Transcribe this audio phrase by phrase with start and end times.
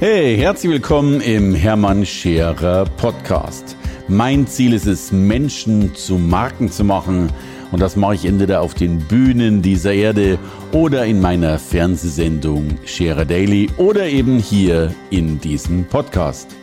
[0.00, 3.76] Hey, herzlich willkommen im Hermann Scherer Podcast.
[4.08, 7.32] Mein Ziel ist es, Menschen zu Marken zu machen.
[7.70, 10.36] Und das mache ich entweder auf den Bühnen dieser Erde
[10.72, 16.56] oder in meiner Fernsehsendung Scherer Daily oder eben hier in diesem Podcast.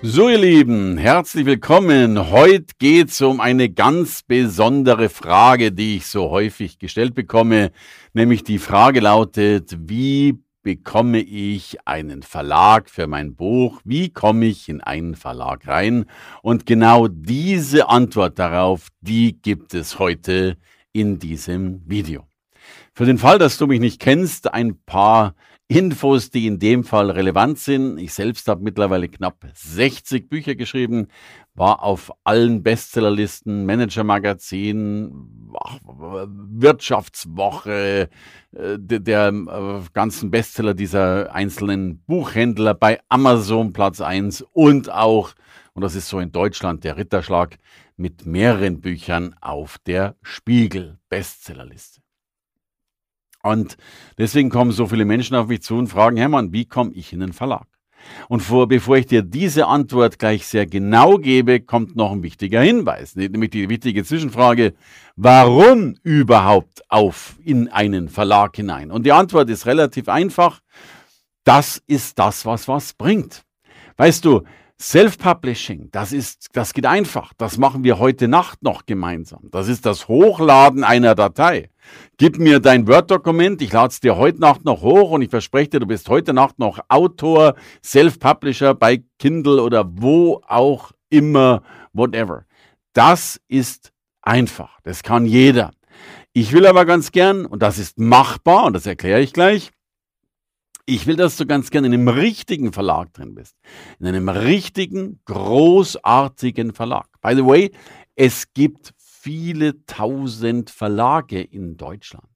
[0.00, 2.30] So ihr Lieben, herzlich willkommen.
[2.30, 7.72] Heute geht es um eine ganz besondere Frage, die ich so häufig gestellt bekomme,
[8.12, 13.80] nämlich die Frage lautet, wie bekomme ich einen Verlag für mein Buch?
[13.84, 16.06] Wie komme ich in einen Verlag rein?
[16.42, 20.56] Und genau diese Antwort darauf, die gibt es heute
[20.92, 22.26] in diesem Video.
[22.94, 25.34] Für den Fall, dass du mich nicht kennst, ein paar
[25.66, 27.98] Infos, die in dem Fall relevant sind.
[27.98, 31.06] Ich selbst habe mittlerweile knapp 60 Bücher geschrieben,
[31.54, 35.10] war auf allen Bestsellerlisten, Manager-Magazin,
[35.82, 38.10] Wirtschaftswoche,
[38.52, 45.32] äh, der, äh, ganzen Bestseller dieser einzelnen Buchhändler bei Amazon Platz 1 und auch,
[45.72, 47.56] und das ist so in Deutschland der Ritterschlag,
[47.96, 52.03] mit mehreren Büchern auf der Spiegel Bestsellerliste.
[53.44, 53.76] Und
[54.16, 57.20] deswegen kommen so viele Menschen auf mich zu und fragen, Hermann, wie komme ich in
[57.20, 57.66] den Verlag?
[58.28, 62.60] Und vor, bevor ich dir diese Antwort gleich sehr genau gebe, kommt noch ein wichtiger
[62.60, 64.74] Hinweis, nämlich die wichtige Zwischenfrage,
[65.16, 68.90] warum überhaupt auf in einen Verlag hinein?
[68.90, 70.60] Und die Antwort ist relativ einfach.
[71.44, 73.42] Das ist das, was was bringt.
[73.96, 74.42] Weißt du,
[74.80, 77.32] Self-Publishing, das ist, das geht einfach.
[77.38, 79.48] Das machen wir heute Nacht noch gemeinsam.
[79.50, 81.70] Das ist das Hochladen einer Datei.
[82.16, 85.70] Gib mir dein Word-Dokument, ich lade es dir heute Nacht noch hoch und ich verspreche
[85.70, 92.44] dir, du bist heute Nacht noch Autor, Self-Publisher bei Kindle oder wo auch immer, whatever.
[92.94, 94.80] Das ist einfach.
[94.82, 95.70] Das kann jeder.
[96.32, 99.70] Ich will aber ganz gern, und das ist machbar, und das erkläre ich gleich,
[100.86, 103.56] ich will, dass du ganz gerne in einem richtigen Verlag drin bist.
[103.98, 107.08] In einem richtigen, großartigen Verlag.
[107.22, 107.70] By the way,
[108.14, 112.28] es gibt viele tausend Verlage in Deutschland.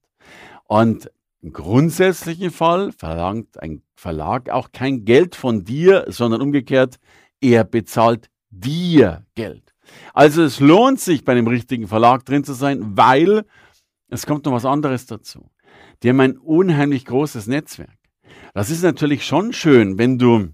[0.65, 6.99] Und im grundsätzlichen Fall verlangt ein Verlag auch kein Geld von dir, sondern umgekehrt,
[7.39, 9.73] er bezahlt dir Geld.
[10.13, 13.45] Also es lohnt sich, bei einem richtigen Verlag drin zu sein, weil
[14.09, 15.49] es kommt noch was anderes dazu.
[16.01, 17.98] Die haben ein unheimlich großes Netzwerk.
[18.53, 20.49] Das ist natürlich schon schön, wenn du,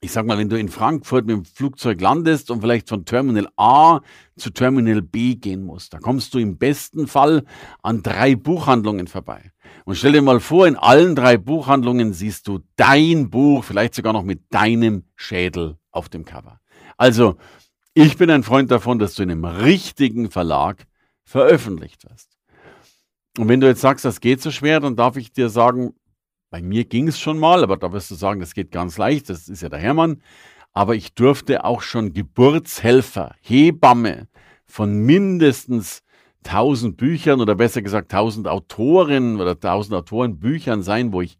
[0.00, 3.48] ich sag mal, wenn du in Frankfurt mit dem Flugzeug landest und vielleicht von Terminal
[3.56, 4.00] A
[4.36, 5.94] zu Terminal B gehen musst.
[5.94, 7.44] Da kommst du im besten Fall
[7.82, 9.52] an drei Buchhandlungen vorbei.
[9.84, 14.12] Und stell dir mal vor, in allen drei Buchhandlungen siehst du dein Buch, vielleicht sogar
[14.12, 16.60] noch mit deinem Schädel auf dem Cover.
[16.96, 17.36] Also,
[17.94, 20.86] ich bin ein Freund davon, dass du in einem richtigen Verlag
[21.24, 22.38] veröffentlicht wirst.
[23.38, 25.94] Und wenn du jetzt sagst, das geht so schwer, dann darf ich dir sagen,
[26.52, 29.30] bei mir ging es schon mal, aber da wirst du sagen, das geht ganz leicht,
[29.30, 30.22] das ist ja der Hermann.
[30.74, 34.28] Aber ich durfte auch schon Geburtshelfer, Hebamme
[34.66, 36.02] von mindestens
[36.44, 41.38] 1000 Büchern oder besser gesagt 1000 Autoren oder 1000 Autoren Büchern sein, wo ich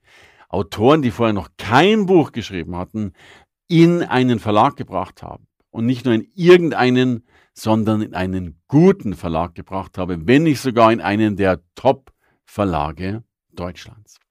[0.49, 3.13] Autoren, die vorher noch kein Buch geschrieben hatten,
[3.69, 5.45] in einen Verlag gebracht habe.
[5.71, 10.91] Und nicht nur in irgendeinen, sondern in einen guten Verlag gebracht habe, wenn nicht sogar
[10.91, 14.22] in einen der Top-Verlage Deutschlands.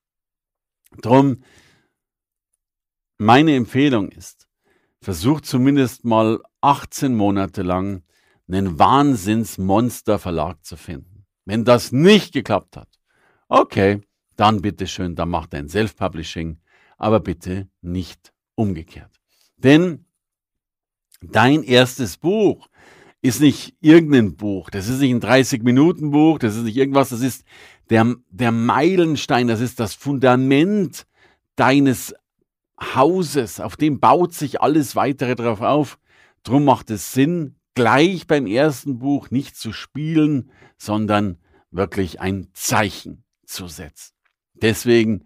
[1.00, 1.44] Drum,
[3.18, 4.48] meine Empfehlung ist,
[5.02, 8.04] versucht zumindest mal 18 Monate lang
[8.48, 11.26] einen Wahnsinnsmonster-Verlag zu finden.
[11.46, 12.90] Wenn das nicht geklappt hat,
[13.48, 14.02] okay,
[14.36, 16.60] dann bitteschön, dann macht ein Self-Publishing,
[16.98, 19.12] aber bitte nicht umgekehrt.
[19.58, 20.06] Denn
[21.22, 22.68] dein erstes Buch
[23.22, 27.46] ist nicht irgendein Buch, das ist nicht ein 30-Minuten-Buch, das ist nicht irgendwas, das ist
[27.92, 31.06] der, der Meilenstein, das ist das Fundament
[31.58, 32.16] deines
[32.80, 36.00] Hauses, auf dem baut sich alles weitere drauf auf.
[36.44, 41.38] Drum macht es Sinn, gleich beim ersten Buch nicht zu spielen, sondern
[41.70, 44.14] wirklich ein Zeichen zu setzen.
[44.54, 45.26] Deswegen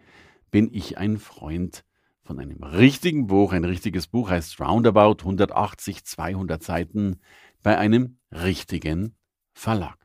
[0.49, 1.85] bin ich ein Freund
[2.23, 3.53] von einem richtigen Buch.
[3.53, 7.21] Ein richtiges Buch heißt Roundabout 180, 200 Seiten
[7.61, 9.15] bei einem richtigen
[9.53, 9.97] Verlag.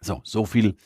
[0.00, 0.76] So, so viel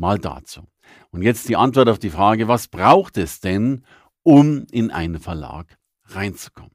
[0.00, 0.66] mal dazu.
[1.10, 3.84] Und jetzt die Antwort auf die Frage, was braucht es denn,
[4.22, 6.72] um in einen Verlag reinzukommen?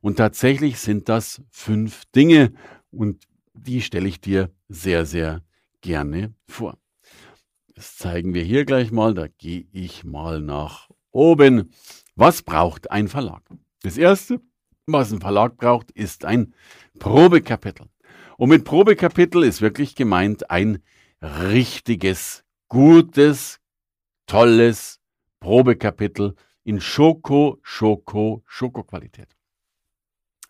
[0.00, 2.52] Und tatsächlich sind das fünf Dinge
[2.90, 3.24] und
[3.54, 5.42] die stelle ich dir sehr, sehr
[5.80, 6.78] gerne vor.
[7.74, 9.14] Das zeigen wir hier gleich mal.
[9.14, 11.70] Da gehe ich mal nach oben.
[12.16, 13.42] Was braucht ein Verlag?
[13.82, 14.40] Das erste,
[14.86, 16.54] was ein Verlag braucht, ist ein
[16.98, 17.86] Probekapitel.
[18.36, 20.82] Und mit Probekapitel ist wirklich gemeint ein
[21.22, 23.60] richtiges, gutes,
[24.26, 25.00] tolles
[25.40, 26.34] Probekapitel
[26.64, 29.28] in Schoko, Schoko, Schoko-Qualität.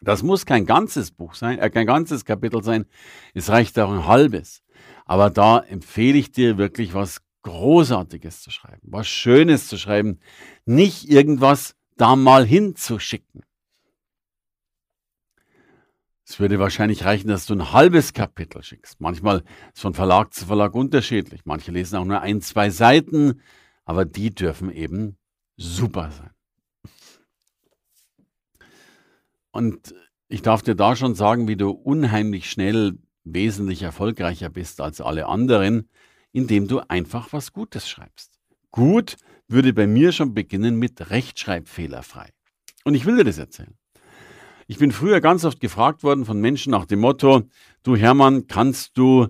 [0.00, 2.86] Das muss kein ganzes Buch sein, äh, kein ganzes Kapitel sein.
[3.34, 4.62] Es reicht auch ein halbes.
[5.04, 10.20] Aber da empfehle ich dir wirklich was Großartiges zu schreiben, was Schönes zu schreiben,
[10.66, 13.42] nicht irgendwas da mal hinzuschicken.
[16.28, 19.00] Es würde wahrscheinlich reichen, dass du ein halbes Kapitel schickst.
[19.00, 21.46] Manchmal ist von Verlag zu Verlag unterschiedlich.
[21.46, 23.40] Manche lesen auch nur ein, zwei Seiten,
[23.86, 25.16] aber die dürfen eben
[25.56, 26.30] super sein.
[29.52, 29.94] Und
[30.28, 35.26] ich darf dir da schon sagen, wie du unheimlich schnell wesentlich erfolgreicher bist als alle
[35.26, 35.88] anderen,
[36.32, 38.38] indem du einfach was Gutes schreibst.
[38.70, 39.16] Gut
[39.48, 42.28] würde bei mir schon beginnen mit rechtschreibfehlerfrei.
[42.84, 43.78] Und ich will dir das erzählen.
[44.70, 47.44] Ich bin früher ganz oft gefragt worden von Menschen nach dem Motto,
[47.84, 49.28] du Hermann, kannst du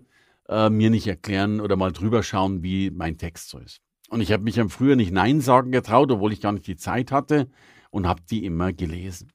[0.48, 3.80] äh, mir nicht erklären oder mal drüber schauen, wie mein Text so ist.
[4.08, 6.74] Und ich habe mich am früher nicht Nein sagen getraut, obwohl ich gar nicht die
[6.74, 7.48] Zeit hatte
[7.90, 9.30] und habe die immer gelesen.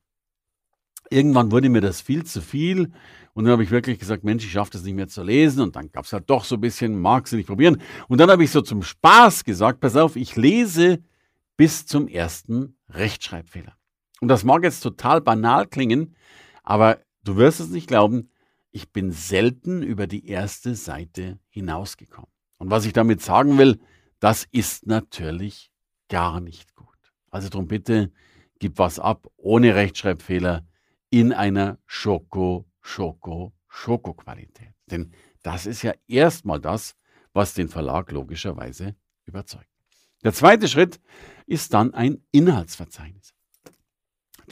[1.09, 2.91] Irgendwann wurde mir das viel zu viel
[3.33, 5.77] und dann habe ich wirklich gesagt, Mensch, ich schaffe das nicht mehr zu lesen und
[5.77, 7.81] dann gab es halt doch so ein bisschen, magst du nicht probieren.
[8.09, 11.01] Und dann habe ich so zum Spaß gesagt, pass auf, ich lese
[11.55, 13.77] bis zum ersten Rechtschreibfehler.
[14.23, 16.15] Und das mag jetzt total banal klingen,
[16.63, 18.29] aber du wirst es nicht glauben,
[18.71, 22.31] ich bin selten über die erste Seite hinausgekommen.
[22.57, 23.81] Und was ich damit sagen will,
[24.21, 25.73] das ist natürlich
[26.07, 26.87] gar nicht gut.
[27.31, 28.13] Also darum bitte,
[28.59, 30.65] gib was ab ohne Rechtschreibfehler
[31.09, 34.73] in einer Schoko, Schoko, Schoko-Qualität.
[34.89, 35.11] Denn
[35.41, 36.95] das ist ja erstmal das,
[37.33, 39.67] was den Verlag logischerweise überzeugt.
[40.23, 41.01] Der zweite Schritt
[41.45, 43.32] ist dann ein Inhaltsverzeichnis.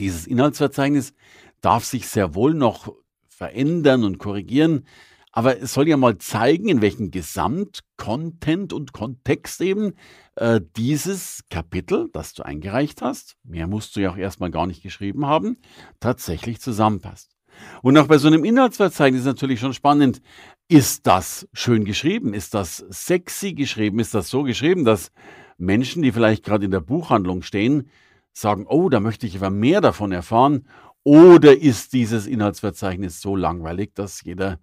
[0.02, 1.14] Dieses Inhaltsverzeichnis
[1.62, 2.92] darf sich sehr wohl noch
[3.30, 4.88] verändern und korrigieren,
[5.32, 9.94] aber es soll ja mal zeigen, in welchem Gesamtcontent und Kontext eben
[10.38, 14.82] äh, dieses Kapitel, das du eingereicht hast, mehr musst du ja auch erstmal gar nicht
[14.82, 15.58] geschrieben haben,
[16.00, 17.38] tatsächlich zusammenpasst.
[17.84, 20.24] Und auch bei so einem Inhaltsverzeichnis ist natürlich schon spannend,
[20.68, 22.34] ist das schön geschrieben?
[22.34, 24.00] Ist das sexy geschrieben?
[24.00, 25.12] Ist das so geschrieben, dass
[25.60, 27.88] Menschen, die vielleicht gerade in der Buchhandlung stehen,
[28.34, 30.68] sagen, oh, da möchte ich aber mehr davon erfahren?
[31.04, 34.60] Oder ist dieses Inhaltsverzeichnis so langweilig, dass jeder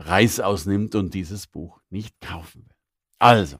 [0.00, 2.74] Reis ausnimmt und dieses Buch nicht kaufen will.
[3.18, 3.58] Also,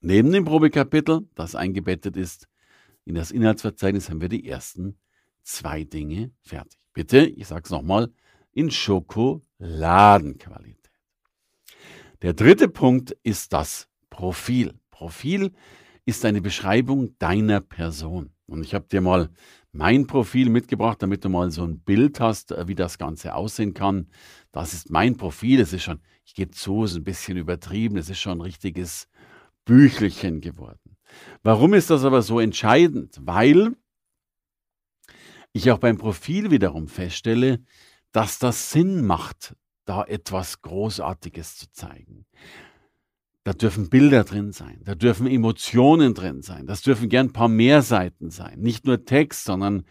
[0.00, 2.46] neben dem Probekapitel, das eingebettet ist
[3.04, 4.98] in das Inhaltsverzeichnis, haben wir die ersten
[5.42, 6.78] zwei Dinge fertig.
[6.92, 8.12] Bitte, ich sage es nochmal,
[8.52, 10.90] in Schokoladenqualität.
[12.20, 14.78] Der dritte Punkt ist das Profil.
[14.90, 15.54] Profil
[16.08, 18.30] ist eine Beschreibung deiner Person.
[18.46, 19.28] Und ich habe dir mal
[19.72, 23.74] mein Profil mitgebracht, damit du mal so ein Bild hast, äh, wie das Ganze aussehen
[23.74, 24.08] kann.
[24.50, 25.60] Das ist mein Profil.
[25.60, 27.98] Es ist schon, ich gebe zu, es ist ein bisschen übertrieben.
[27.98, 29.06] Es ist schon ein richtiges
[29.66, 30.96] Büchelchen geworden.
[31.42, 33.18] Warum ist das aber so entscheidend?
[33.20, 33.76] Weil
[35.52, 37.62] ich auch beim Profil wiederum feststelle,
[38.12, 42.24] dass das Sinn macht, da etwas Großartiges zu zeigen.
[43.44, 47.48] Da dürfen Bilder drin sein, da dürfen Emotionen drin sein, das dürfen gern ein paar
[47.48, 48.58] mehr Seiten sein.
[48.58, 49.84] Nicht nur Text, sondern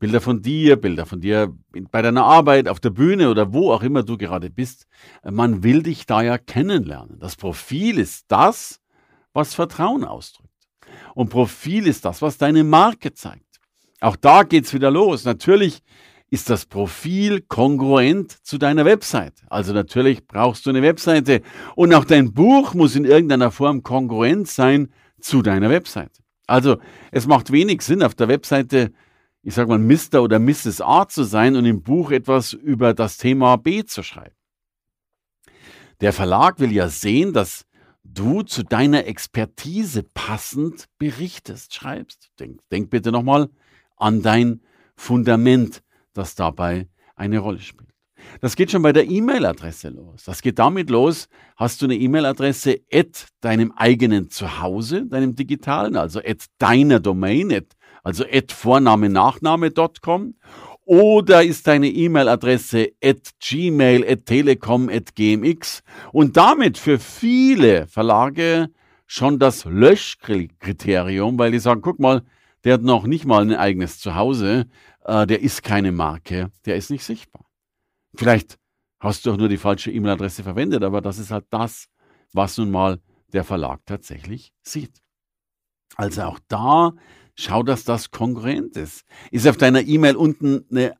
[0.00, 1.54] Bilder von dir, Bilder von dir
[1.90, 4.86] bei deiner Arbeit, auf der Bühne oder wo auch immer du gerade bist.
[5.22, 7.18] Man will dich da ja kennenlernen.
[7.18, 8.80] Das Profil ist das,
[9.34, 10.48] was Vertrauen ausdrückt.
[11.14, 13.60] Und Profil ist das, was deine Marke zeigt.
[14.00, 15.24] Auch da geht's wieder los.
[15.24, 15.82] Natürlich
[16.30, 19.34] ist das Profil kongruent zu deiner Website.
[19.48, 21.42] Also natürlich brauchst du eine Webseite
[21.74, 26.12] und auch dein Buch muss in irgendeiner Form kongruent sein zu deiner Website.
[26.46, 26.78] Also
[27.10, 28.92] es macht wenig Sinn, auf der Webseite,
[29.42, 30.22] ich sage mal, Mr.
[30.22, 30.80] oder Mrs.
[30.80, 34.34] A zu sein und im Buch etwas über das Thema B zu schreiben.
[36.00, 37.66] Der Verlag will ja sehen, dass
[38.04, 42.30] du zu deiner Expertise passend berichtest, schreibst.
[42.38, 43.50] Denk, denk bitte nochmal
[43.96, 44.62] an dein
[44.96, 47.90] Fundament das dabei eine Rolle spielt.
[48.40, 50.24] Das geht schon bei der E-Mail-Adresse los.
[50.24, 56.20] Das geht damit los, hast du eine E-Mail-Adresse at deinem eigenen Zuhause, deinem digitalen, also
[56.20, 57.66] at deiner Domain, at,
[58.02, 60.34] also at Vorname, Nachname.com
[60.84, 68.70] oder ist deine E-Mail-Adresse at gmail, at telekom, at gmx und damit für viele Verlage
[69.06, 72.22] schon das Löschkriterium, weil die sagen, guck mal,
[72.64, 74.66] der hat noch nicht mal ein eigenes Zuhause,
[75.04, 77.46] äh, der ist keine Marke, der ist nicht sichtbar.
[78.14, 78.58] Vielleicht
[78.98, 81.86] hast du auch nur die falsche E-Mail-Adresse verwendet, aber das ist halt das,
[82.32, 83.00] was nun mal
[83.32, 85.00] der Verlag tatsächlich sieht.
[85.96, 86.92] Also auch da
[87.34, 89.04] schau, dass das kongruent ist.
[89.30, 90.94] Ist auf deiner E-Mail unten eine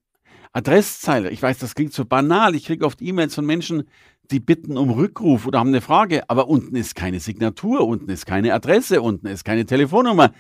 [0.53, 1.31] Adresszeile?
[1.31, 2.55] Ich weiß, das klingt so banal.
[2.55, 3.85] Ich kriege oft E-Mails von Menschen,
[4.31, 8.27] die bitten um Rückruf oder haben eine Frage, aber unten ist keine Signatur, unten ist
[8.27, 10.33] keine Adresse, unten ist keine Telefonnummer.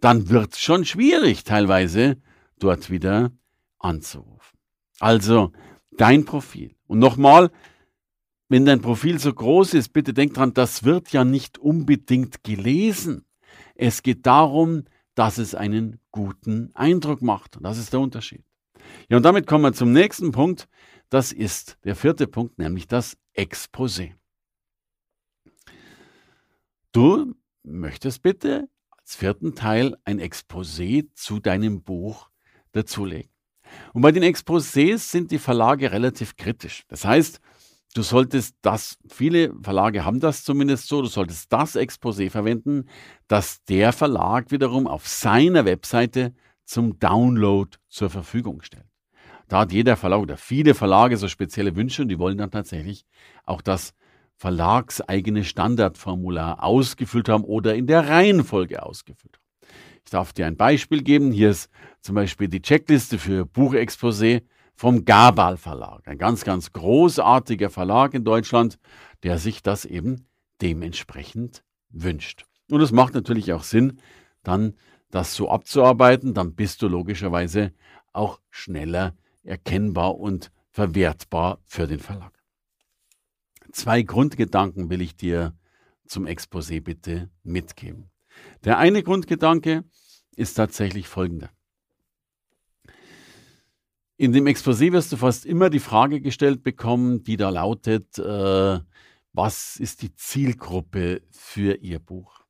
[0.00, 2.18] dann wird es schon schwierig, teilweise
[2.58, 3.32] dort wieder
[3.78, 4.58] anzurufen.
[5.00, 5.52] Also
[5.96, 6.74] dein Profil.
[6.86, 7.50] Und nochmal,
[8.48, 13.24] wenn dein Profil so groß ist, bitte denk dran, das wird ja nicht unbedingt gelesen.
[13.74, 14.84] Es geht darum,
[15.14, 17.56] dass es einen guten Eindruck macht.
[17.56, 18.44] Und das ist der Unterschied.
[19.08, 20.68] Ja, und damit kommen wir zum nächsten Punkt.
[21.10, 24.12] Das ist der vierte Punkt, nämlich das Exposé.
[26.92, 32.30] Du möchtest bitte als vierten Teil ein Exposé zu deinem Buch
[32.72, 33.30] dazulegen.
[33.92, 36.84] Und bei den Exposés sind die Verlage relativ kritisch.
[36.88, 37.40] Das heißt,
[37.94, 42.88] du solltest das, viele Verlage haben das zumindest so, du solltest das Exposé verwenden,
[43.26, 46.34] das der Verlag wiederum auf seiner Webseite
[46.64, 48.84] zum Download zur Verfügung stellt.
[49.48, 53.06] Da hat jeder Verlag oder viele Verlage so spezielle Wünsche und die wollen dann tatsächlich
[53.44, 53.94] auch das
[54.36, 59.47] verlagseigene Standardformular ausgefüllt haben oder in der Reihenfolge ausgefüllt haben.
[60.08, 61.32] Ich darf dir ein Beispiel geben.
[61.32, 61.68] Hier ist
[62.00, 64.40] zum Beispiel die Checkliste für Buchexposé
[64.74, 66.08] vom Gabal Verlag.
[66.08, 68.78] Ein ganz, ganz großartiger Verlag in Deutschland,
[69.22, 70.26] der sich das eben
[70.62, 72.46] dementsprechend wünscht.
[72.70, 74.00] Und es macht natürlich auch Sinn,
[74.42, 74.76] dann
[75.10, 76.32] das so abzuarbeiten.
[76.32, 77.74] Dann bist du logischerweise
[78.14, 82.32] auch schneller erkennbar und verwertbar für den Verlag.
[83.72, 85.54] Zwei Grundgedanken will ich dir
[86.06, 88.10] zum Exposé bitte mitgeben.
[88.64, 89.84] Der eine Grundgedanke
[90.36, 91.50] ist tatsächlich folgender.
[94.16, 98.80] In dem Exposé wirst du fast immer die Frage gestellt bekommen, die da lautet, äh,
[99.32, 102.40] was ist die Zielgruppe für Ihr Buch?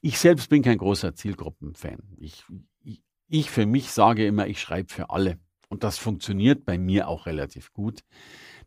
[0.00, 2.00] Ich selbst bin kein großer Zielgruppenfan.
[2.16, 2.44] Ich,
[2.82, 5.38] ich, ich für mich sage immer, ich schreibe für alle.
[5.68, 8.00] Und das funktioniert bei mir auch relativ gut.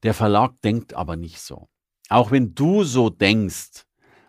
[0.04, 1.68] Der Verlag denkt aber nicht so.
[2.10, 3.86] Auch wenn du so denkst,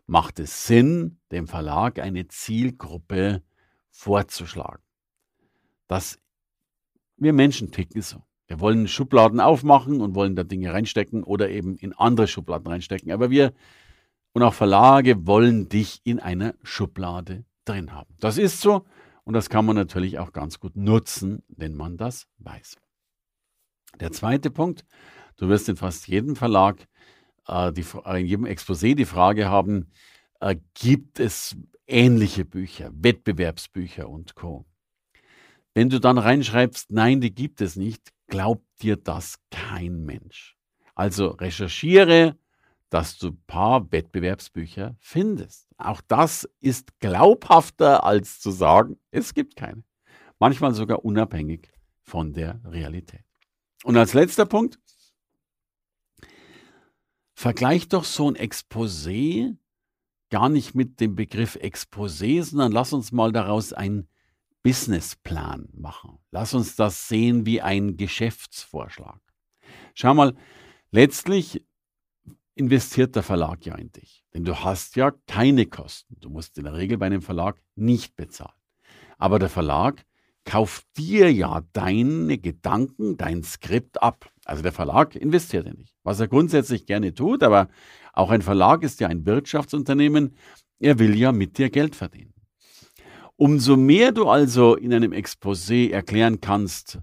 [0.06, 3.42] macht es Sinn, dem Verlag eine Zielgruppe
[3.90, 4.82] vorzuschlagen.
[5.88, 6.18] Das
[7.16, 8.22] wir Menschen ticken so.
[8.46, 13.12] Wir wollen Schubladen aufmachen und wollen da Dinge reinstecken oder eben in andere Schubladen reinstecken.
[13.12, 13.52] Aber wir
[14.32, 18.14] und auch Verlage wollen dich in einer Schublade drin haben.
[18.18, 18.84] Das ist so
[19.24, 22.76] und das kann man natürlich auch ganz gut nutzen, wenn man das weiß.
[24.00, 24.84] Der zweite Punkt,
[25.36, 26.88] du wirst in fast jedem Verlag,
[27.48, 29.90] die, äh, in jedem Exposé die Frage haben,
[30.40, 31.56] äh, gibt es
[31.86, 34.66] ähnliche Bücher, Wettbewerbsbücher und Co.
[35.74, 40.56] Wenn du dann reinschreibst, nein, die gibt es nicht, glaubt dir das kein Mensch.
[40.94, 42.36] Also recherchiere,
[42.90, 45.66] dass du ein paar Wettbewerbsbücher findest.
[45.78, 49.82] Auch das ist glaubhafter als zu sagen, es gibt keine.
[50.38, 51.72] Manchmal sogar unabhängig
[52.02, 53.24] von der Realität.
[53.84, 54.78] Und als letzter Punkt,
[57.42, 59.56] vergleich doch so ein Exposé
[60.30, 64.06] gar nicht mit dem Begriff Exposé, sondern lass uns mal daraus ein
[64.62, 66.20] Businessplan machen.
[66.30, 69.20] Lass uns das sehen wie ein Geschäftsvorschlag.
[69.94, 70.36] Schau mal,
[70.92, 71.66] letztlich
[72.54, 74.24] investiert der Verlag ja in dich.
[74.32, 76.16] Denn du hast ja keine Kosten.
[76.20, 78.54] Du musst in der Regel bei einem Verlag nicht bezahlen.
[79.18, 80.06] Aber der Verlag
[80.44, 84.30] kauft dir ja deine Gedanken, dein Skript ab.
[84.44, 85.94] Also der Verlag investiert in dich.
[86.02, 87.68] Was er grundsätzlich gerne tut, aber
[88.12, 90.34] auch ein Verlag ist ja ein Wirtschaftsunternehmen.
[90.80, 92.34] Er will ja mit dir Geld verdienen.
[93.36, 96.98] Umso mehr du also in einem Exposé erklären kannst,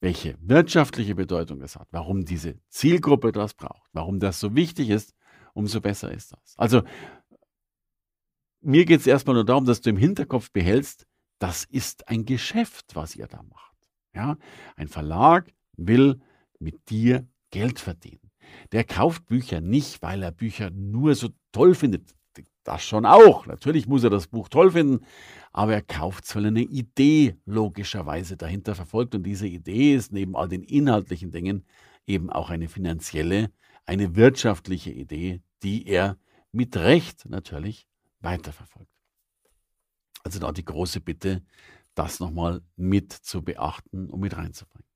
[0.00, 5.14] welche wirtschaftliche Bedeutung das hat, warum diese Zielgruppe das braucht, warum das so wichtig ist,
[5.54, 6.54] umso besser ist das.
[6.56, 6.82] Also
[8.60, 11.06] mir geht es erstmal nur darum, dass du im Hinterkopf behältst,
[11.38, 13.76] das ist ein Geschäft, was ihr da macht.
[14.14, 14.36] Ja?
[14.76, 16.20] Ein Verlag will
[16.58, 18.30] mit dir Geld verdienen.
[18.72, 22.14] Der kauft Bücher nicht, weil er Bücher nur so toll findet.
[22.64, 23.46] Das schon auch.
[23.46, 25.04] Natürlich muss er das Buch toll finden,
[25.52, 29.14] aber er kauft es, weil er eine Idee logischerweise dahinter verfolgt.
[29.14, 31.66] Und diese Idee ist neben all den inhaltlichen Dingen
[32.06, 33.50] eben auch eine finanzielle,
[33.84, 36.16] eine wirtschaftliche Idee, die er
[36.52, 37.86] mit Recht natürlich
[38.20, 38.93] weiterverfolgt.
[40.24, 41.42] Also da die große Bitte,
[41.94, 44.88] das nochmal mit zu beachten und mit reinzubringen.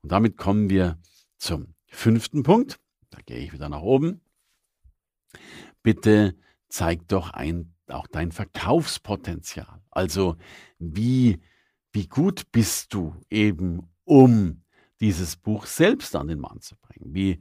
[0.00, 0.98] Und damit kommen wir
[1.36, 2.80] zum fünften Punkt.
[3.10, 4.22] Da gehe ich wieder nach oben.
[5.82, 6.36] Bitte
[6.68, 9.82] zeigt doch ein, auch dein Verkaufspotenzial.
[9.90, 10.36] Also
[10.78, 11.40] wie,
[11.92, 14.62] wie gut bist du eben, um
[15.00, 17.14] dieses Buch selbst an den Mann zu bringen?
[17.14, 17.40] Wie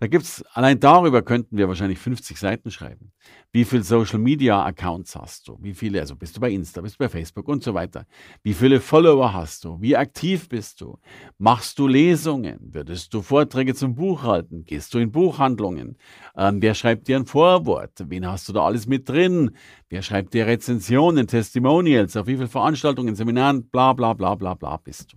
[0.00, 3.10] Da gibt's, allein darüber könnten wir wahrscheinlich 50 Seiten schreiben.
[3.50, 5.58] Wie viele Social Media Accounts hast du?
[5.60, 8.06] Wie viele, also bist du bei Insta, bist du bei Facebook und so weiter?
[8.44, 9.80] Wie viele Follower hast du?
[9.80, 10.98] Wie aktiv bist du?
[11.36, 12.58] Machst du Lesungen?
[12.60, 14.64] Würdest du Vorträge zum Buch halten?
[14.64, 15.96] Gehst du in Buchhandlungen?
[16.36, 18.04] Ähm, wer schreibt dir ein Vorwort?
[18.06, 19.50] Wen hast du da alles mit drin?
[19.88, 22.16] Wer schreibt dir Rezensionen, Testimonials?
[22.16, 25.16] Auf wie viele Veranstaltungen, Seminaren, bla, bla, bla, bla, bla bist du?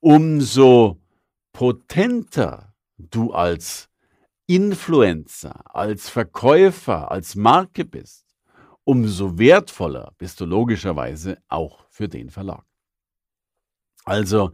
[0.00, 0.96] Umso
[1.52, 3.89] potenter du als
[4.50, 8.26] Influencer, als Verkäufer, als Marke bist,
[8.82, 12.64] umso wertvoller bist du logischerweise auch für den Verlag.
[14.04, 14.50] Also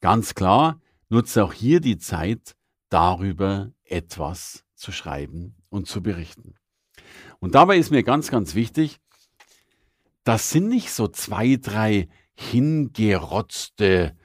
[0.00, 2.56] ganz klar, nutze auch hier die Zeit,
[2.88, 6.56] darüber etwas zu schreiben und zu berichten.
[7.38, 8.98] Und dabei ist mir ganz, ganz wichtig,
[10.24, 14.16] das sind nicht so zwei, drei hingerotzte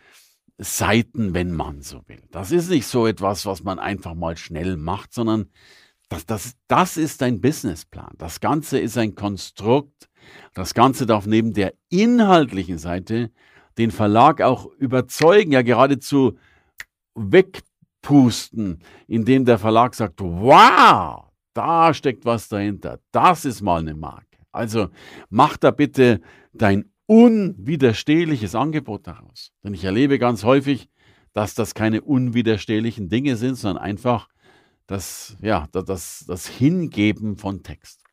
[0.57, 2.23] Seiten, wenn man so will.
[2.31, 5.49] Das ist nicht so etwas, was man einfach mal schnell macht, sondern
[6.09, 8.13] das, das, das ist ein Businessplan.
[8.17, 10.09] Das Ganze ist ein Konstrukt.
[10.53, 13.31] Das Ganze darf neben der inhaltlichen Seite
[13.77, 16.37] den Verlag auch überzeugen, ja geradezu
[17.15, 22.99] wegpusten, indem der Verlag sagt, wow, da steckt was dahinter.
[23.11, 24.25] Das ist mal eine Marke.
[24.51, 24.89] Also
[25.29, 26.21] mach da bitte
[26.53, 29.51] dein unwiderstehliches Angebot daraus.
[29.63, 30.89] Denn ich erlebe ganz häufig,
[31.33, 34.29] dass das keine unwiderstehlichen Dinge sind, sondern einfach
[34.87, 38.03] das, ja, das, das Hingeben von Text.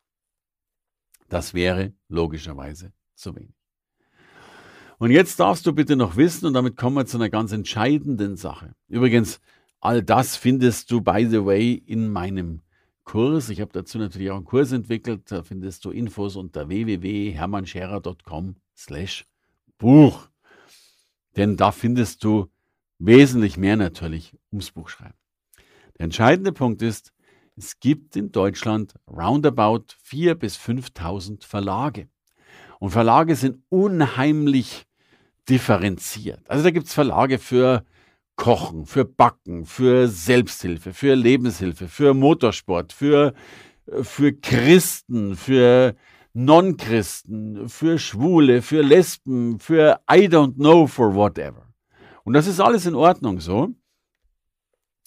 [1.29, 3.55] Das wäre logischerweise zu wenig.
[4.99, 8.37] Und jetzt darfst du bitte noch wissen, und damit kommen wir zu einer ganz entscheidenden
[8.37, 8.75] Sache.
[8.87, 9.41] Übrigens,
[9.79, 12.61] all das findest du, by the way, in meinem
[13.03, 13.49] Kurs.
[13.49, 15.31] Ich habe dazu natürlich auch einen Kurs entwickelt.
[15.31, 19.25] Da findest du Infos unter www.hermannscherer.com slash
[19.77, 20.29] Buch.
[21.35, 22.47] Denn da findest du
[22.99, 25.17] wesentlich mehr natürlich ums Buch schreiben.
[25.97, 27.13] Der entscheidende Punkt ist,
[27.55, 32.07] es gibt in Deutschland roundabout 4.000 bis 5.000 Verlage.
[32.79, 34.85] Und Verlage sind unheimlich
[35.49, 36.49] differenziert.
[36.49, 37.85] Also da gibt es Verlage für
[38.35, 43.33] Kochen, für Backen, für Selbsthilfe, für Lebenshilfe, für Motorsport, für,
[44.01, 45.95] für Christen, für
[46.33, 51.67] Non-Christen, für Schwule, für Lesben, für I don't know, for whatever.
[52.23, 53.69] Und das ist alles in Ordnung so.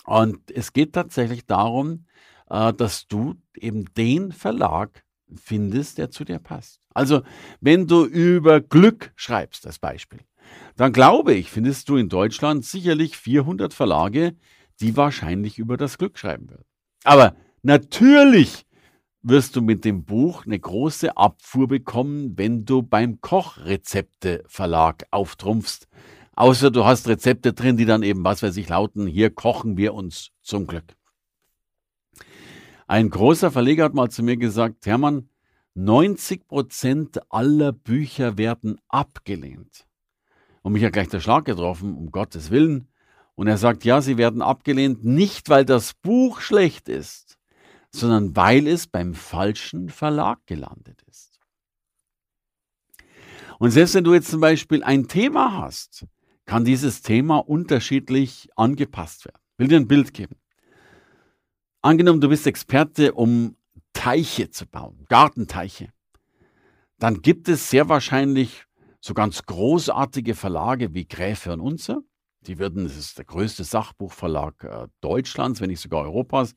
[0.04, 2.06] Und es geht tatsächlich darum,
[2.48, 6.80] äh, dass du eben den Verlag findest, der zu dir passt.
[6.94, 7.22] Also,
[7.60, 10.20] wenn du über Glück schreibst, als Beispiel,
[10.76, 14.36] dann glaube ich, findest du in Deutschland sicherlich 400 Verlage,
[14.80, 16.64] die wahrscheinlich über das Glück schreiben würden.
[17.04, 18.66] Aber natürlich
[19.22, 25.88] wirst du mit dem Buch eine große Abfuhr bekommen, wenn du beim Kochrezepte-Verlag auftrumpfst.
[26.34, 29.94] Außer du hast Rezepte drin, die dann eben, was weiß ich, lauten, hier kochen wir
[29.94, 30.94] uns zum Glück.
[32.86, 35.28] Ein großer Verleger hat mal zu mir gesagt, Hermann,
[35.74, 39.85] 90 Prozent aller Bücher werden abgelehnt.
[40.66, 42.88] Und mich hat gleich der Schlag getroffen, um Gottes Willen.
[43.36, 47.38] Und er sagt, ja, sie werden abgelehnt, nicht weil das Buch schlecht ist,
[47.92, 51.38] sondern weil es beim falschen Verlag gelandet ist.
[53.60, 56.04] Und selbst wenn du jetzt zum Beispiel ein Thema hast,
[56.46, 59.38] kann dieses Thema unterschiedlich angepasst werden.
[59.52, 60.34] Ich will dir ein Bild geben.
[61.80, 63.54] Angenommen, du bist Experte, um
[63.92, 65.90] Teiche zu bauen, Gartenteiche.
[66.98, 68.65] Dann gibt es sehr wahrscheinlich
[69.06, 72.00] so ganz großartige Verlage wie Gräfe und Unzer.
[72.40, 76.54] Die würden, das ist der größte Sachbuchverlag äh, Deutschlands, wenn nicht sogar Europas,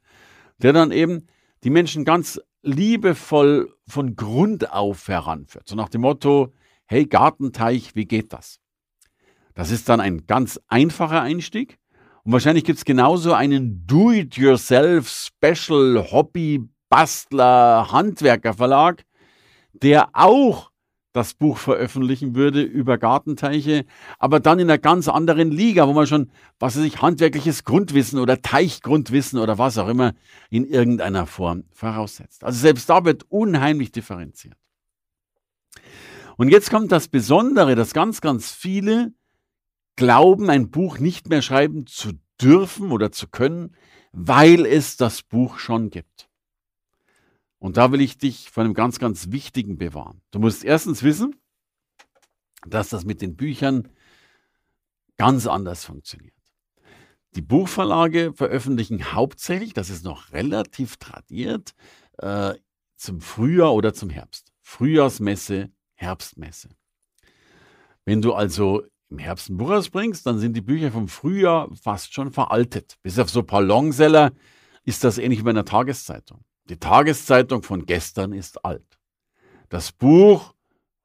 [0.58, 1.28] der dann eben
[1.64, 5.68] die Menschen ganz liebevoll von Grund auf heranführt.
[5.68, 6.54] So nach dem Motto,
[6.86, 8.60] hey Gartenteich, wie geht das?
[9.54, 11.78] Das ist dann ein ganz einfacher Einstieg.
[12.24, 19.04] Und wahrscheinlich gibt es genauso einen Do-it-yourself Special Hobby Bastler Handwerker Verlag,
[19.74, 20.69] der auch
[21.12, 23.86] das Buch veröffentlichen würde über Gartenteiche,
[24.20, 28.20] aber dann in einer ganz anderen Liga, wo man schon, was weiß ich, handwerkliches Grundwissen
[28.20, 30.14] oder Teichgrundwissen oder was auch immer
[30.50, 32.44] in irgendeiner Form voraussetzt.
[32.44, 34.56] Also selbst da wird unheimlich differenziert.
[36.38, 39.14] Und jetzt kommt das Besondere, dass ganz, ganz viele
[39.96, 43.76] glauben, ein Buch nicht mehr schreiben zu dürfen oder zu können,
[44.14, 46.29] weil es das Buch schon gibt.
[47.60, 50.22] Und da will ich dich vor einem ganz, ganz wichtigen bewahren.
[50.32, 51.36] Du musst erstens wissen,
[52.66, 53.90] dass das mit den Büchern
[55.18, 56.34] ganz anders funktioniert.
[57.36, 61.76] Die Buchverlage veröffentlichen hauptsächlich, das ist noch relativ tradiert,
[62.18, 62.56] äh,
[62.96, 64.52] zum Frühjahr oder zum Herbst.
[64.62, 66.70] Frühjahrsmesse, Herbstmesse.
[68.06, 72.14] Wenn du also im Herbst ein Buch rausbringst, dann sind die Bücher vom Frühjahr fast
[72.14, 72.98] schon veraltet.
[73.02, 74.32] Bis auf so ein paar Longseller
[74.86, 76.44] ist das ähnlich wie bei einer Tageszeitung.
[76.70, 79.00] Die Tageszeitung von gestern ist alt.
[79.70, 80.54] Das Buch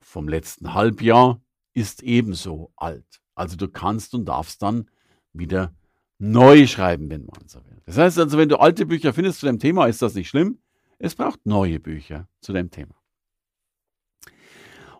[0.00, 1.40] vom letzten Halbjahr
[1.72, 3.22] ist ebenso alt.
[3.34, 4.90] Also du kannst und darfst dann
[5.32, 5.74] wieder
[6.18, 7.80] neu schreiben, wenn man so will.
[7.86, 10.58] Das heißt also, wenn du alte Bücher findest zu dem Thema, ist das nicht schlimm.
[10.98, 12.94] Es braucht neue Bücher zu dem Thema.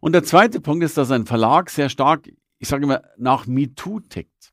[0.01, 4.01] Und der zweite Punkt ist, dass ein Verlag sehr stark, ich sage immer, nach MeToo
[4.01, 4.53] tickt.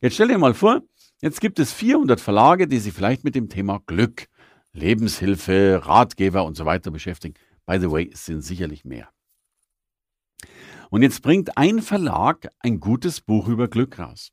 [0.00, 0.82] Jetzt stell dir mal vor,
[1.20, 4.27] jetzt gibt es 400 Verlage, die sich vielleicht mit dem Thema Glück,
[4.72, 7.34] Lebenshilfe, Ratgeber und so weiter beschäftigen.
[7.66, 9.08] By the way, es sind sicherlich mehr.
[10.90, 14.30] Und jetzt bringt ein Verlag ein gutes Buch über Glück raus.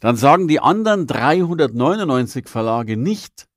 [0.00, 3.48] Dann sagen die anderen 399 Verlage nicht,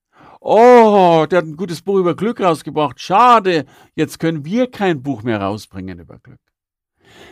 [0.43, 2.99] Oh, der hat ein gutes Buch über Glück rausgebracht.
[2.99, 6.39] Schade, jetzt können wir kein Buch mehr rausbringen über Glück.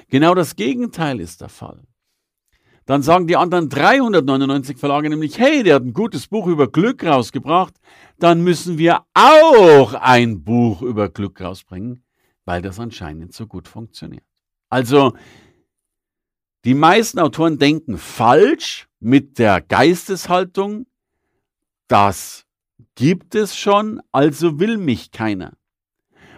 [0.09, 1.88] Genau das Gegenteil ist der Fall.
[2.89, 7.03] Dann sagen die anderen 399 Verlage nämlich, hey, der hat ein gutes Buch über Glück
[7.03, 7.75] rausgebracht,
[8.17, 12.03] dann müssen wir auch ein Buch über Glück rausbringen,
[12.45, 14.23] weil das anscheinend so gut funktioniert.
[14.69, 15.13] Also,
[16.65, 20.87] die meisten Autoren denken falsch mit der Geisteshaltung,
[21.87, 22.47] dass
[22.95, 25.53] gibt es schon, also will mich keiner.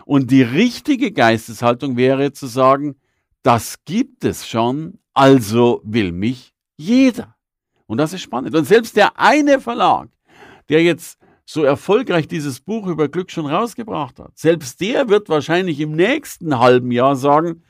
[0.03, 2.97] Und die richtige Geisteshaltung wäre zu sagen,
[3.41, 7.35] das gibt es schon, also will mich jeder.
[7.85, 8.55] Und das ist spannend.
[8.55, 10.09] Und selbst der eine Verlag,
[10.69, 15.79] der jetzt so erfolgreich dieses Buch über Glück schon rausgebracht hat, selbst der wird wahrscheinlich
[15.79, 17.63] im nächsten halben Jahr sagen,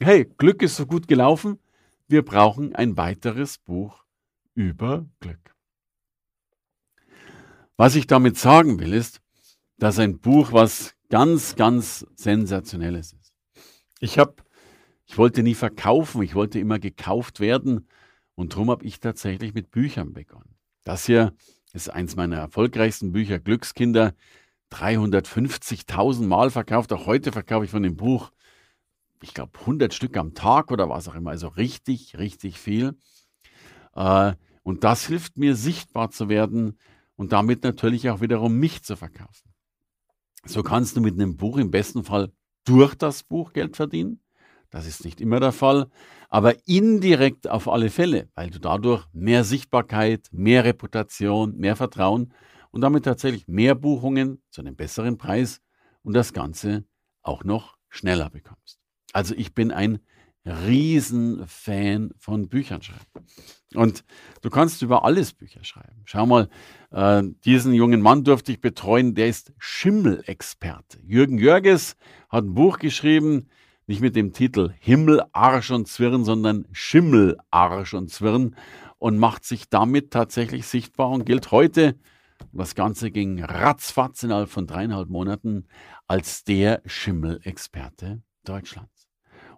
[0.00, 1.58] hey, Glück ist so gut gelaufen,
[2.08, 4.04] wir brauchen ein weiteres Buch
[4.54, 5.54] über Glück.
[7.76, 9.20] Was ich damit sagen will, ist,
[9.78, 13.32] dass ein Buch was ganz, ganz Sensationelles ist.
[14.00, 14.34] Ich habe,
[15.06, 17.88] ich wollte nie verkaufen, ich wollte immer gekauft werden
[18.34, 20.56] und darum habe ich tatsächlich mit Büchern begonnen.
[20.84, 21.32] Das hier
[21.72, 24.14] ist eins meiner erfolgreichsten Bücher, Glückskinder,
[24.72, 26.92] 350.000 Mal verkauft.
[26.92, 28.30] Auch heute verkaufe ich von dem Buch,
[29.22, 31.30] ich glaube, 100 Stück am Tag oder was auch immer.
[31.30, 32.96] Also richtig, richtig viel.
[33.94, 36.78] Äh, und das hilft mir, sichtbar zu werden
[37.16, 39.52] und damit natürlich auch wiederum mich zu verkaufen.
[40.44, 42.32] So kannst du mit einem Buch im besten Fall
[42.64, 44.20] durch das Buch Geld verdienen.
[44.70, 45.88] Das ist nicht immer der Fall,
[46.28, 52.32] aber indirekt auf alle Fälle, weil du dadurch mehr Sichtbarkeit, mehr Reputation, mehr Vertrauen
[52.70, 55.60] und damit tatsächlich mehr Buchungen zu einem besseren Preis
[56.02, 56.84] und das Ganze
[57.22, 58.78] auch noch schneller bekommst.
[59.12, 60.00] Also ich bin ein
[60.46, 63.26] Riesenfan von Büchern schreiben.
[63.74, 64.04] Und
[64.42, 66.02] du kannst über alles Bücher schreiben.
[66.04, 66.48] Schau mal,
[66.92, 71.00] äh, diesen jungen Mann durfte ich betreuen, der ist Schimmelexperte.
[71.02, 71.96] Jürgen Jörges
[72.28, 73.48] hat ein Buch geschrieben,
[73.86, 78.56] nicht mit dem Titel Himmel, Arsch und Zwirn, sondern Schimmel, Arsch und Zwirn
[78.98, 81.96] und macht sich damit tatsächlich sichtbar und gilt heute,
[82.52, 85.66] das Ganze ging ratzfatz innerhalb von dreieinhalb Monaten,
[86.06, 89.08] als der Schimmelexperte Deutschlands.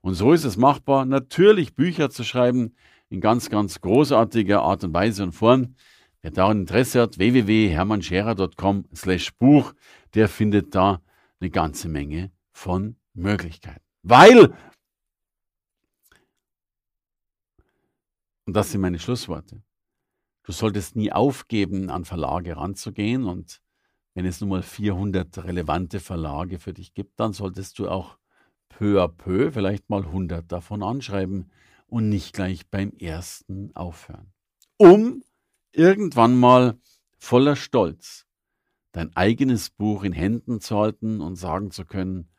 [0.01, 2.75] Und so ist es machbar, natürlich Bücher zu schreiben
[3.09, 5.75] in ganz, ganz großartiger Art und Weise und Form.
[6.21, 9.73] Wer daran Interesse hat, www.hermannscherer.com slash Buch,
[10.15, 11.01] der findet da
[11.41, 13.88] eine ganze Menge von Möglichkeiten.
[14.09, 14.55] Weil,
[18.47, 19.63] und das sind meine Schlussworte,
[20.45, 23.61] du solltest nie aufgeben, an Verlage ranzugehen und
[24.15, 28.19] wenn es nun mal 400 relevante Verlage für dich gibt, dann solltest du auch
[28.71, 31.51] peu à peu vielleicht mal 100 davon anschreiben
[31.87, 34.33] und nicht gleich beim ersten aufhören.
[34.79, 35.23] Um
[35.73, 36.79] irgendwann mal
[37.19, 38.27] voller Stolz
[38.93, 42.31] dein eigenes Buch in Händen zu halten und sagen zu können,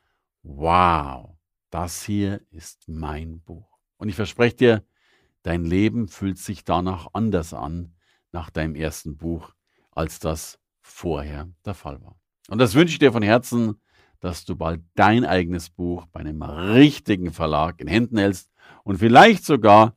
[0.42, 1.39] wow,
[1.70, 3.78] das hier ist mein Buch.
[3.98, 4.84] Und ich verspreche dir,
[5.44, 7.96] dein Leben fühlt sich danach anders an,
[8.32, 9.54] nach deinem ersten Buch,
[9.92, 12.16] als das vorher der Fall war.
[12.48, 13.80] Und das wünsche ich dir von Herzen
[14.20, 18.52] dass du bald dein eigenes Buch bei einem richtigen Verlag in Händen hältst
[18.84, 19.96] und vielleicht sogar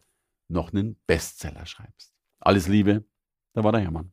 [0.48, 2.12] noch einen Bestseller schreibst.
[2.38, 3.04] Alles Liebe,
[3.52, 4.12] da war der Hermann.